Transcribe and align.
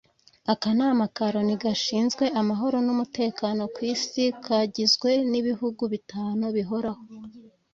Akanama 0.53 1.05
ka 1.15 1.25
Loni 1.33 1.55
gashinzwe 1.63 2.23
amahoro 2.41 2.77
n’umutekano 2.85 3.61
ku 3.73 3.79
Isi 3.93 4.23
kagizwe 4.45 5.09
n’ibihugu 5.31 5.83
bitanu 5.93 6.43
bihoraho 6.55 7.03